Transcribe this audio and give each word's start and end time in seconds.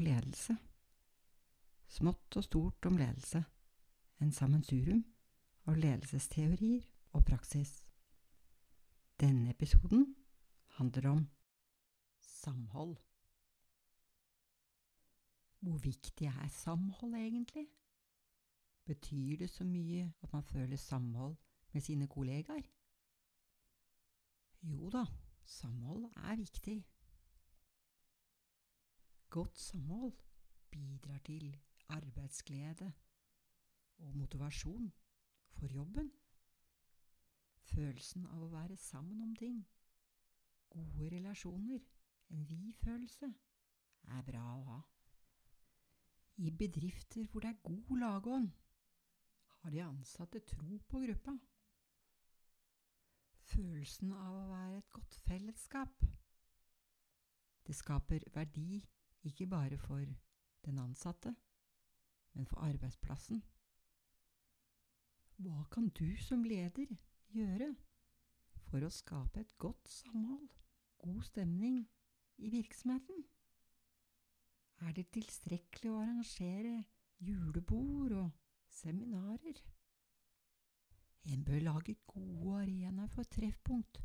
ledelse. 0.00 0.56
Smått 1.88 2.36
og 2.36 2.44
stort 2.44 2.86
om 2.86 2.96
ledelse. 2.96 3.44
En 4.20 4.32
sammensurium 4.32 5.04
av 5.66 5.76
ledelsesteorier 5.76 6.86
og 7.12 7.24
praksis. 7.26 7.82
Denne 9.20 9.50
episoden 9.50 10.14
handler 10.78 11.08
om 11.10 11.26
samhold. 12.18 12.96
Hvor 15.62 15.78
viktig 15.78 16.26
er 16.26 16.48
samhold 16.48 17.14
egentlig? 17.14 17.68
Betyr 18.84 19.36
det 19.36 19.50
så 19.50 19.64
mye 19.64 20.12
at 20.22 20.32
man 20.32 20.42
føler 20.42 20.76
samhold 20.76 21.36
med 21.72 21.80
sine 21.80 22.08
kollegaer? 22.08 22.64
Jo 24.62 24.90
da, 24.90 25.04
samhold 25.44 26.04
er 26.16 26.36
viktig. 26.36 26.84
Godt 29.32 29.58
samhold 29.58 30.12
bidrar 30.70 31.18
til 31.18 31.60
arbeidsglede 31.88 32.92
og 33.98 34.16
motivasjon 34.16 34.92
for 35.50 35.66
jobben. 35.66 36.10
Følelsen 37.62 38.26
av 38.26 38.42
å 38.44 38.50
være 38.52 38.76
sammen 38.76 39.22
om 39.24 39.32
ting, 39.36 39.62
gode 40.68 41.08
relasjoner, 41.16 41.80
en 42.28 42.44
vi-følelse, 42.50 43.32
er 44.18 44.28
bra 44.28 44.44
å 44.52 44.62
ha. 44.68 44.78
I 46.36 46.52
bedrifter 46.52 47.24
hvor 47.32 47.40
det 47.40 47.54
er 47.54 47.64
god 47.72 47.96
lagånd, 48.04 48.52
har 49.62 49.70
de 49.72 49.84
ansatte 49.88 50.44
tro 50.54 50.76
på 50.92 51.06
gruppa. 51.08 51.38
Følelsen 53.56 54.12
av 54.12 54.42
å 54.44 54.48
være 54.52 54.82
et 54.84 54.92
godt 54.92 55.22
fellesskap. 55.24 56.10
Det 57.64 57.80
skaper 57.80 58.28
verdi 58.34 58.82
ikke 59.24 59.46
bare 59.46 59.78
for 59.78 60.04
den 60.64 60.78
ansatte, 60.78 61.34
men 62.32 62.46
for 62.46 62.62
arbeidsplassen. 62.64 63.42
Hva 65.42 65.64
kan 65.70 65.88
du 65.88 66.16
som 66.22 66.44
leder 66.44 66.90
gjøre 67.34 67.72
for 68.68 68.84
å 68.84 68.92
skape 68.92 69.42
et 69.42 69.56
godt 69.58 69.88
samhold, 69.90 70.48
god 71.02 71.22
stemning 71.26 71.82
i 72.38 72.50
virksomheten? 72.52 73.24
Er 74.82 74.94
det 74.96 75.10
tilstrekkelig 75.14 75.90
å 75.92 76.00
arrangere 76.02 76.76
julebord 77.22 78.16
og 78.18 78.30
seminarer? 78.70 79.60
En 81.30 81.44
bør 81.46 81.60
lage 81.62 81.94
gode 82.10 82.56
arenaer 82.64 83.10
for 83.12 83.28
treffpunkt, 83.30 84.00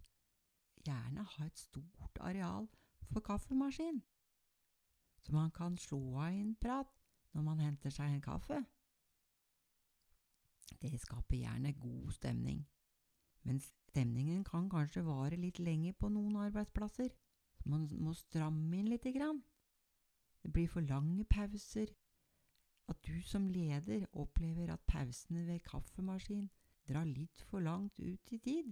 gjerne 0.85 1.25
ha 1.25 1.47
et 1.47 1.57
stort 1.57 2.21
areal 2.21 2.67
for 3.09 3.25
kaffemaskin, 3.25 4.03
så 5.27 5.35
man 5.35 5.51
kan 5.51 5.75
slå 5.77 5.99
av 6.15 6.31
en 6.31 6.55
prat 6.55 6.91
når 7.35 7.43
man 7.43 7.59
henter 7.59 7.91
seg 7.91 8.13
en 8.13 8.23
kaffe. 8.23 8.61
Det 10.79 10.93
skaper 11.01 11.35
gjerne 11.41 11.73
god 11.81 12.13
stemning, 12.15 12.61
men 13.43 13.59
stemningen 13.59 14.45
kan 14.47 14.69
kanskje 14.71 15.03
vare 15.03 15.39
litt 15.39 15.59
lenger 15.59 15.97
på 15.99 16.09
noen 16.13 16.37
arbeidsplasser, 16.45 17.11
så 17.59 17.69
man 17.73 17.87
må 17.99 18.13
stramme 18.15 18.79
inn 18.79 18.87
lite 18.91 19.11
grann. 19.11 19.41
Det 20.43 20.53
blir 20.55 20.71
for 20.71 20.85
lange 20.87 21.25
pauser, 21.27 21.91
at 22.87 22.99
du 23.03 23.19
som 23.27 23.49
leder 23.51 24.05
opplever 24.15 24.71
at 24.71 24.87
pausene 24.87 25.43
ved 25.47 25.65
kaffemaskin 25.67 26.47
drar 26.87 27.07
litt 27.09 27.43
for 27.49 27.59
langt 27.59 27.99
ut 27.99 28.31
i 28.31 28.39
tid. 28.39 28.71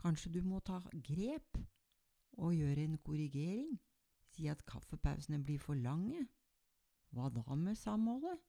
Kanskje 0.00 0.32
du 0.34 0.40
må 0.42 0.58
ta 0.66 0.80
grep 0.90 1.60
og 2.42 2.56
gjøre 2.56 2.88
en 2.88 2.98
korrigering, 3.06 3.76
si 4.34 4.48
at 4.50 4.64
kaffepausene 4.66 5.38
blir 5.44 5.62
for 5.62 5.78
lange. 5.78 6.26
Hva 7.14 7.30
da 7.30 7.54
med 7.54 7.78
samholdet? 7.78 8.40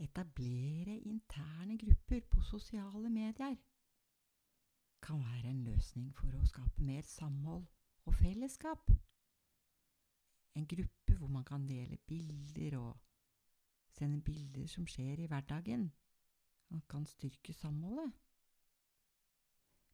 Etablere 0.00 0.96
interne 0.98 1.76
grupper 1.78 2.20
på 2.30 2.40
sosiale 2.40 3.10
medier 3.10 3.56
kan 5.02 5.18
være 5.18 5.50
en 5.50 5.64
løsning 5.66 6.12
for 6.14 6.32
å 6.38 6.46
skape 6.46 6.84
mer 6.86 7.04
samhold 7.10 7.66
og 8.06 8.14
fellesskap. 8.14 8.90
En 10.56 10.66
gruppe 10.68 11.16
hvor 11.18 11.28
man 11.28 11.44
kan 11.44 11.66
dele 11.68 11.98
bilder 12.08 12.78
og 12.78 13.00
sende 13.92 14.22
bilder 14.24 14.66
som 14.70 14.86
skjer 14.86 15.24
i 15.24 15.28
hverdagen. 15.28 15.90
Man 16.72 16.84
kan 16.88 17.06
styrke 17.06 17.52
samholdet. 17.52 18.12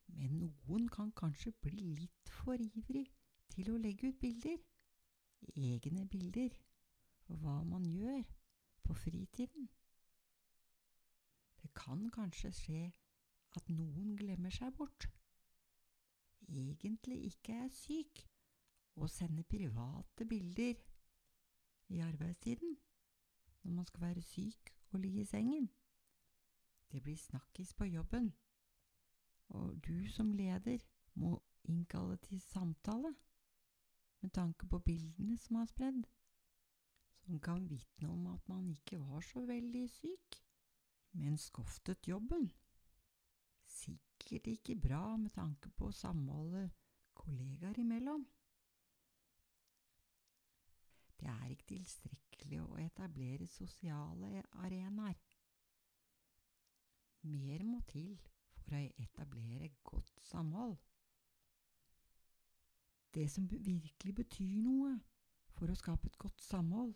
Men 0.09 0.38
noen 0.44 0.88
kan 0.92 1.10
kanskje 1.12 1.53
bli 1.65 1.94
litt 1.98 2.30
for 2.41 2.60
ivrig 2.60 3.09
til 3.54 3.70
å 3.72 3.81
legge 3.81 4.12
ut 4.12 4.20
bilder, 4.20 4.59
egne 5.56 6.06
bilder, 6.06 6.54
og 7.28 7.42
hva 7.42 7.59
man 7.64 7.84
gjør 7.86 8.22
på 8.86 8.94
fritiden. 8.94 9.69
Det 11.62 11.70
kan 11.76 12.09
kanskje 12.14 12.53
skje 12.54 12.82
at 13.59 13.70
noen 13.72 14.14
glemmer 14.16 14.54
seg 14.54 14.72
bort, 14.76 15.09
egentlig 16.48 17.19
ikke 17.32 17.56
er 17.64 17.72
syk, 17.75 18.25
og 18.98 19.10
sender 19.10 19.47
private 19.47 20.26
bilder 20.26 20.75
i 21.94 22.00
arbeidstiden 22.03 22.76
når 23.62 23.72
man 23.72 23.86
skal 23.86 24.00
være 24.00 24.22
syk 24.22 24.72
og 24.91 25.00
ligge 25.00 25.20
i 25.22 25.28
sengen. 25.28 25.69
Det 26.91 27.03
blir 27.03 27.16
snakkis 27.16 27.75
på 27.75 27.84
jobben, 27.84 28.32
og 29.48 29.76
du 29.86 30.09
som 30.10 30.32
leder 30.32 30.78
må 31.15 31.36
innkalle 31.69 32.16
til 32.16 32.41
samtale 32.41 33.15
med 34.20 34.34
tanke 34.34 34.66
på 34.66 34.78
bildene 34.78 35.38
som 35.38 35.60
er 35.62 35.70
spredd, 35.70 36.04
som 37.24 37.40
kan 37.40 37.68
vitne 37.70 38.10
om 38.10 38.26
at 38.34 38.48
man 38.48 38.68
ikke 38.72 39.00
var 39.00 39.20
så 39.24 39.44
veldig 39.46 39.88
syk 39.90 40.42
men 41.12 41.38
skoftet 41.38 42.08
jobben. 42.08 42.50
Sikkert 43.66 44.46
ikke 44.46 44.76
bra 44.76 45.16
med 45.16 45.30
tanke 45.30 45.70
på 45.70 45.90
samholdet 45.92 46.70
kollegaer 47.14 47.78
imellom. 47.78 48.26
Det 51.18 51.28
er 51.28 51.50
ikke 51.50 51.66
tilstrekkelig 51.72 52.60
å 52.62 52.78
etablere 52.78 53.46
sosiale 53.50 54.44
arenaer. 54.62 55.18
Mer 57.26 57.64
må 57.66 57.80
til 57.90 58.14
for 58.62 58.78
å 58.78 58.84
etablere 59.02 59.72
godt 59.82 60.22
samhold. 60.22 60.76
Det 63.14 63.30
som 63.30 63.50
virkelig 63.50 64.14
betyr 64.14 64.56
noe 64.62 64.92
for 65.56 65.70
å 65.72 65.76
skape 65.78 66.10
et 66.10 66.19
godt 66.20 66.42
samhold, 66.44 66.94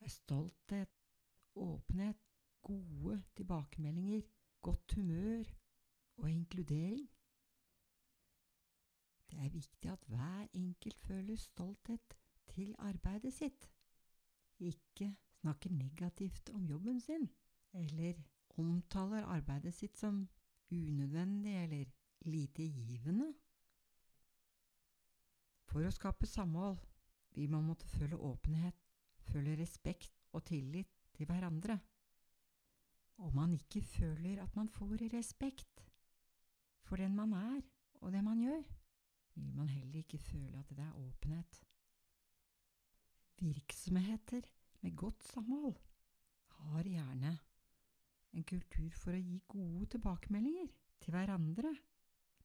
er 0.00 0.12
stolthet, 0.12 0.92
åpenhet, 1.54 2.20
gode 2.64 3.22
tilbakemeldinger, 3.36 4.22
godt 4.62 4.94
humør 4.96 5.50
og 6.16 6.30
inkludering. 6.30 7.08
Det 9.30 9.38
er 9.38 9.52
viktig 9.54 9.90
at 9.92 10.06
hver 10.10 10.48
enkelt 10.54 10.98
føler 11.06 11.36
stolthet 11.36 12.16
til 12.50 12.74
arbeidet 12.78 13.32
sitt, 13.34 13.68
ikke 14.58 15.12
snakker 15.40 15.72
negativt 15.72 16.50
om 16.50 16.66
jobben 16.66 17.00
sin, 17.00 17.28
eller 17.72 18.18
omtaler 18.60 19.24
arbeidet 19.24 19.74
sitt 19.74 19.96
som 19.98 20.24
unødvendig 20.70 21.54
eller 21.62 21.84
lite 22.26 22.62
givende. 22.62 23.32
For 25.70 25.86
å 25.86 25.92
skape 25.94 26.26
samhold 26.26 26.80
vil 27.36 27.50
man 27.52 27.68
måtte 27.68 27.86
føle 27.86 28.18
åpenhet, 28.18 28.74
føle 29.30 29.54
respekt 29.60 30.12
og 30.34 30.42
tillit 30.48 30.90
til 31.14 31.28
hverandre. 31.30 31.78
Om 33.20 33.36
man 33.36 33.54
ikke 33.54 33.82
føler 33.84 34.40
at 34.42 34.56
man 34.56 34.70
får 34.72 35.06
respekt 35.12 35.84
for 36.88 36.98
den 36.98 37.14
man 37.14 37.34
er 37.38 37.60
og 38.00 38.12
det 38.12 38.22
man 38.24 38.40
gjør, 38.42 38.64
vil 39.36 39.52
man 39.54 39.68
heller 39.70 40.00
ikke 40.00 40.18
føle 40.18 40.58
at 40.58 40.72
det 40.74 40.82
er 40.82 40.96
åpenhet. 40.98 41.60
Virksomheter 43.40 44.48
med 44.80 44.96
godt 44.96 45.22
samhold 45.24 45.76
har 46.56 46.88
gjerne 46.88 47.36
en 48.34 48.44
kultur 48.44 48.90
for 48.98 49.14
å 49.14 49.22
gi 49.22 49.38
gode 49.48 49.86
tilbakemeldinger 49.94 50.68
til 51.00 51.14
hverandre, 51.14 51.72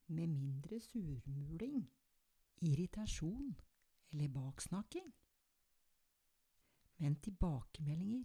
med 0.07 0.29
mindre 0.29 0.77
surmuling, 0.79 1.81
irritasjon 2.61 3.55
eller 4.11 4.27
baksnakking. 4.27 5.13
Men 6.97 7.15
tilbakemeldinger 7.15 8.23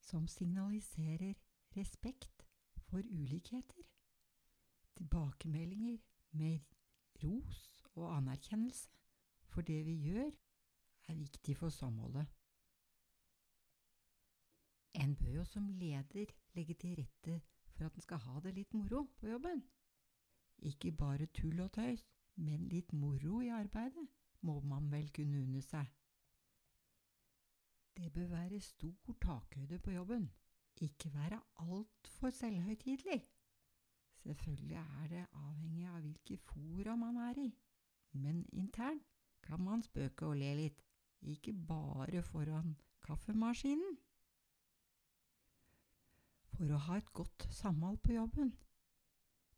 som 0.00 0.28
signaliserer 0.28 1.34
respekt 1.76 2.46
for 2.76 2.98
ulikheter, 2.98 3.82
tilbakemeldinger 4.96 5.98
med 6.30 6.60
ros 7.24 7.82
og 7.94 8.16
anerkjennelse 8.16 8.90
for 9.48 9.62
det 9.62 9.84
vi 9.86 9.94
gjør, 10.08 10.30
er 11.08 11.14
viktig 11.14 11.56
for 11.56 11.68
samholdet. 11.68 12.26
En 14.94 15.16
bør 15.16 15.30
jo 15.30 15.44
som 15.44 15.68
leder 15.68 16.30
legge 16.54 16.74
til 16.74 16.94
rette 16.98 17.40
for 17.74 17.86
at 17.86 17.94
en 17.94 18.04
skal 18.06 18.22
ha 18.22 18.40
det 18.40 18.54
litt 18.54 18.74
moro 18.74 19.04
på 19.18 19.26
jobben. 19.26 19.64
Ikke 20.62 20.92
bare 20.92 21.26
tull 21.26 21.60
og 21.60 21.72
tøys, 21.74 22.04
men 22.36 22.68
litt 22.68 22.92
moro 22.92 23.40
i 23.42 23.50
arbeidet 23.54 24.06
må 24.44 24.58
man 24.60 24.90
vel 24.92 25.10
kunne 25.14 25.42
unne 25.42 25.62
seg. 25.64 25.86
Det 27.94 28.10
bør 28.12 28.26
være 28.32 28.60
stor 28.60 29.14
takhøyde 29.22 29.78
på 29.78 29.94
jobben. 29.94 30.26
Ikke 30.82 31.12
være 31.14 31.38
altfor 31.62 32.30
selvhøytidelig. 32.34 33.22
Selvfølgelig 34.24 34.76
er 34.76 35.06
det 35.08 35.26
avhengig 35.32 35.86
av 35.86 36.00
hvilke 36.02 36.36
fora 36.48 36.96
man 36.96 37.20
er 37.28 37.38
i, 37.38 37.50
men 38.12 38.42
internt 38.52 39.04
kan 39.44 39.60
man 39.60 39.82
spøke 39.84 40.26
og 40.26 40.38
le 40.40 40.54
litt, 40.58 40.80
ikke 41.22 41.52
bare 41.52 42.22
foran 42.22 42.74
kaffemaskinen. 43.04 43.98
For 46.54 46.70
å 46.70 46.80
ha 46.86 46.98
et 46.98 47.12
godt 47.12 47.46
samhold 47.52 48.00
på 48.02 48.14
jobben 48.16 48.54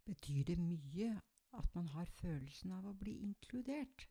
betyr 0.07 0.45
det 0.51 0.59
mye 0.59 1.15
at 1.59 1.75
man 1.75 1.89
har 1.95 2.11
følelsen 2.21 2.73
av 2.77 2.87
å 2.87 2.95
bli 3.01 3.17
inkludert, 3.27 4.07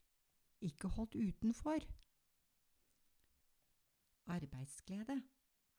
ikke 0.62 0.92
holdt 0.97 1.15
utenfor. 1.15 1.86
Arbeidsglede 4.36 5.19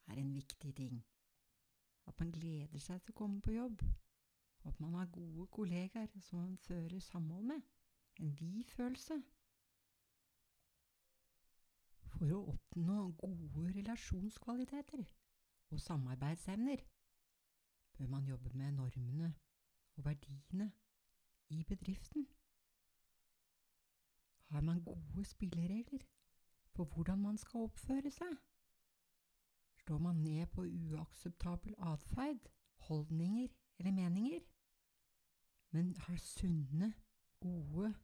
er 0.07 0.21
en 0.23 0.35
viktig 0.35 0.75
ting. 0.77 1.01
At 2.07 2.21
man 2.21 2.31
gleder 2.33 2.79
seg 2.79 3.03
til 3.03 3.15
å 3.15 3.19
komme 3.21 3.41
på 3.43 3.57
jobb, 3.57 3.83
og 4.63 4.69
at 4.71 4.81
man 4.81 4.95
har 4.95 5.11
gode 5.15 5.47
kollegaer 5.57 6.13
som 6.29 6.45
man 6.45 6.57
fører 6.69 7.01
samhold 7.03 7.49
med. 7.51 7.65
En 8.23 8.33
vi-følelse. 8.39 9.19
For 12.17 12.33
å 12.33 12.39
oppnå 12.55 13.11
gode 13.21 13.67
relasjonskvaliteter 13.77 15.03
og 15.75 15.83
samarbeidsevner 15.85 16.81
bør 17.99 18.09
man 18.15 18.31
jobbe 18.31 18.55
med 18.57 18.79
normene 18.79 19.35
og 19.97 20.07
verdiene 20.07 20.71
i 21.49 21.65
bedriften. 21.65 22.27
Har 24.51 24.61
man 24.61 24.85
gode 24.85 25.25
spilleregler 25.25 26.05
for 26.75 26.85
hvordan 26.85 27.19
man 27.19 27.39
skal 27.39 27.67
oppføre 27.67 28.11
seg? 28.11 28.37
Slår 29.83 29.99
man 29.99 30.23
ned 30.23 30.47
på 30.55 30.65
uakseptabel 30.67 31.75
atferd, 31.79 32.49
holdninger 32.89 33.49
eller 33.79 33.93
meninger? 33.93 34.41
Men 35.71 35.95
har 36.07 36.17
sunne, 36.17 36.95
gode 37.41 37.95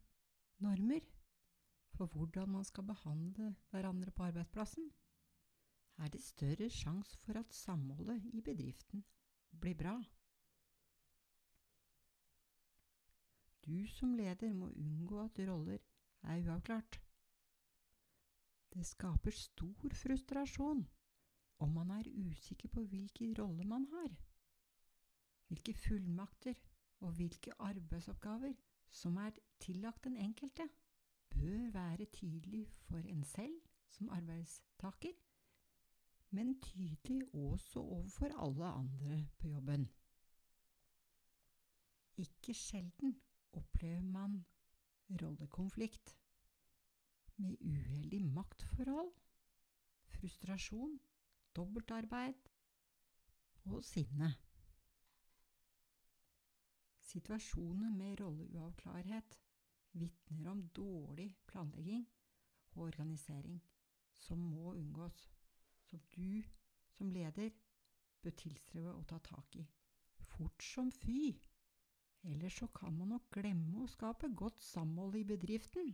normer 0.57 1.05
for 1.93 2.05
hvordan 2.05 2.49
man 2.49 2.63
skal 2.63 2.83
behandle 2.83 3.55
hverandre 3.69 4.11
på 4.11 4.23
arbeidsplassen? 4.23 4.91
Er 5.97 6.07
det 6.07 6.23
større 6.23 6.69
sjanse 6.69 7.17
for 7.17 7.39
at 7.39 7.53
samholdet 7.53 8.23
i 8.33 8.41
bedriften 8.41 9.05
blir 9.61 9.75
bra? 9.77 9.97
Du 13.65 13.87
som 13.87 14.13
leder 14.19 14.53
må 14.53 14.67
unngå 14.75 15.21
at 15.23 15.39
roller 15.47 15.79
er 16.23 16.41
uavklart. 16.43 16.99
Det 18.73 18.85
skaper 18.89 19.31
stor 19.31 19.95
frustrasjon 19.95 20.83
om 21.63 21.69
man 21.77 21.91
er 21.95 22.09
usikker 22.11 22.67
på 22.73 22.83
hvilken 22.91 23.35
rolle 23.39 23.63
man 23.63 23.85
har, 23.93 24.11
hvilke 25.47 25.73
fullmakter 25.73 26.59
og 26.99 27.11
hvilke 27.19 27.53
arbeidsoppgaver 27.59 28.53
som 28.89 29.17
er 29.17 29.31
tillagt 29.59 30.03
den 30.03 30.17
enkelte, 30.17 30.67
bør 31.29 31.71
være 31.71 32.05
tydelig 32.05 32.65
for 32.87 32.97
en 32.97 33.23
selv 33.23 33.61
som 33.89 34.09
arbeidstaker, 34.09 35.13
men 36.29 36.59
tydelig 36.61 37.27
også 37.33 37.79
overfor 37.79 38.33
alle 38.45 38.65
andre 38.65 39.27
på 39.37 39.47
jobben. 39.47 39.87
Ikke 42.17 42.53
sjelden 42.53 43.15
opplever 43.53 44.03
man 44.03 44.39
rollekonflikt 45.21 46.15
med 47.35 47.57
uheldig 47.61 48.21
maktforhold, 48.33 49.11
frustrasjon, 50.13 50.99
dobbeltarbeid 51.55 52.49
og 53.65 53.83
sinne. 53.85 54.33
Situasjoner 57.13 57.91
med 57.93 58.19
rolleuavklarhet 58.21 59.37
vitner 59.91 60.49
om 60.51 60.67
dårlig 60.73 61.29
planlegging 61.47 62.07
og 62.73 62.87
organisering 62.87 63.61
som 64.23 64.37
må 64.37 64.73
unngås, 64.73 65.29
som 65.89 65.99
du 66.15 66.43
som 66.97 67.11
leder 67.11 67.51
bør 68.23 68.35
tilstrebe 68.39 68.93
å 68.93 69.03
ta 69.09 69.19
tak 69.21 69.57
i, 69.59 69.65
fort 70.33 70.63
som 70.63 70.91
fy. 71.03 71.33
Ellers 72.23 72.57
så 72.59 72.67
kan 72.67 72.93
man 72.97 73.11
nok 73.11 73.25
glemme 73.35 73.83
å 73.83 73.89
skape 73.91 74.29
godt 74.39 74.61
samhold 74.63 75.15
i 75.19 75.25
bedriften. 75.27 75.89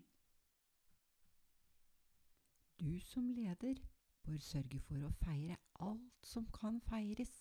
Du 2.79 2.99
som 3.03 3.31
leder 3.33 3.81
bør 4.23 4.37
sørge 4.45 4.79
for 4.85 5.07
å 5.07 5.13
feire 5.23 5.57
alt 5.85 6.29
som 6.31 6.45
kan 6.55 6.77
feires. 6.85 7.31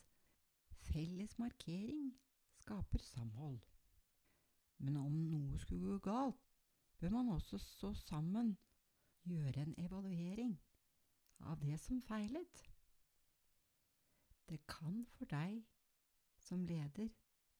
Felles 0.88 1.37
markering 1.38 2.14
skaper 2.62 3.02
samhold. 3.05 3.61
Men 4.79 4.96
om 4.96 5.20
noe 5.31 5.58
skulle 5.61 5.93
gå 5.93 5.99
galt, 6.08 6.40
bør 6.99 7.12
man 7.19 7.29
også 7.35 7.58
stå 7.58 7.93
sammen, 7.94 8.56
gjøre 9.29 9.67
en 9.67 9.75
evaluering 9.85 10.56
av 11.40 11.61
det 11.61 11.76
som 11.82 12.00
feilet. 12.02 12.64
Det 14.49 14.62
kan 14.67 15.02
for 15.12 15.29
deg 15.29 15.61
som 16.40 16.64
leder 16.64 17.11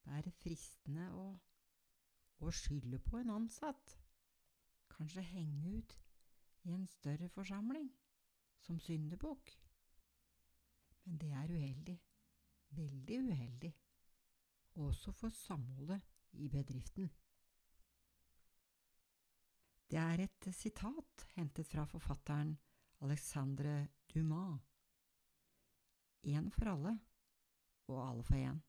være 0.09 0.33
fristende 0.41 1.07
å, 1.15 1.25
å 2.43 2.51
skylde 2.53 2.99
på 3.05 3.19
en 3.21 3.33
ansatt, 3.35 3.95
kanskje 4.91 5.23
henge 5.31 5.77
ut 5.79 5.95
i 6.67 6.73
en 6.75 6.85
større 6.89 7.29
forsamling 7.33 7.89
som 8.65 8.79
syndebukk. 8.83 9.53
Men 11.05 11.17
det 11.21 11.31
er 11.33 11.53
uheldig, 11.53 11.97
veldig 12.77 13.19
uheldig, 13.29 13.73
også 14.79 15.11
for 15.15 15.33
samholdet 15.33 16.01
i 16.37 16.49
bedriften. 16.51 17.09
Det 19.89 19.97
er 19.97 20.21
et 20.21 20.49
sitat 20.53 21.25
hentet 21.33 21.65
fra 21.67 21.85
forfatteren 21.89 22.53
Alexandre 23.01 23.87
Dumas. 24.13 24.61
Én 26.29 26.51
for 26.51 26.69
alle 26.69 26.99
og 27.87 28.03
alle 28.03 28.23
for 28.23 28.35
én. 28.37 28.59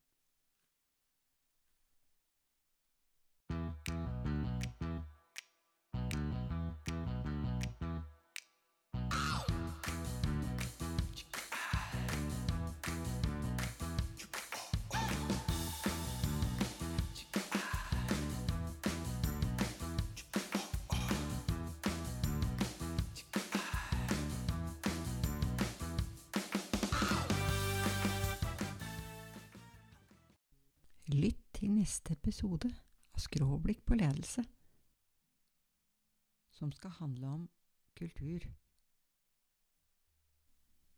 Neste 31.80 32.12
episode 32.12 32.68
av 33.14 33.22
Skråblikk 33.24 33.84
på 33.88 33.96
ledelse, 33.96 34.44
som 36.52 36.72
skal 36.76 36.92
handle 36.98 37.26
om 37.26 37.46
kultur. 37.96 38.44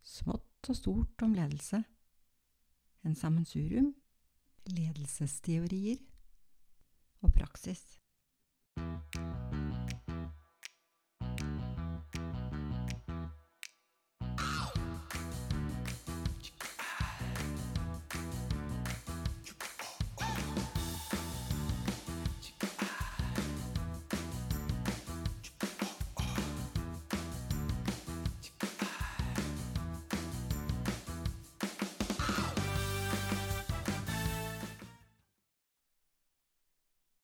Smått 0.02 0.70
og 0.72 0.78
stort 0.78 1.22
om 1.22 1.36
ledelse. 1.38 1.84
En 3.06 3.14
sammensurium. 3.18 3.92
Ledelsesteorier 4.66 5.98
og 7.22 7.32
praksis. 7.34 7.98